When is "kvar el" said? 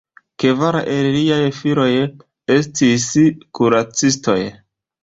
0.43-1.09